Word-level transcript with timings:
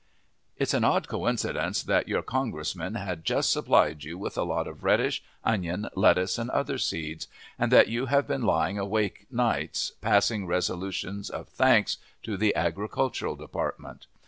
It's 0.57 0.73
an 0.73 0.83
odd 0.83 1.07
coincidence 1.07 1.83
that 1.83 2.07
your 2.07 2.23
Congressman 2.23 2.95
has 2.95 3.19
just 3.21 3.51
supplied 3.51 4.03
you 4.03 4.17
with 4.17 4.35
a 4.35 4.41
lot 4.41 4.65
of 4.65 4.83
radish, 4.83 5.21
onion, 5.43 5.89
lettuce, 5.93 6.39
and 6.39 6.49
other 6.49 6.79
seeds, 6.79 7.27
and 7.59 7.71
that 7.71 7.87
you 7.87 8.07
have 8.07 8.25
been 8.27 8.41
lying 8.41 8.79
awake 8.79 9.27
nights 9.29 9.91
passing 10.01 10.47
resolutions 10.47 11.29
of 11.29 11.49
thanks 11.49 11.97
to 12.23 12.35
the 12.35 12.55
Agricultural 12.55 13.35
Department. 13.35 14.07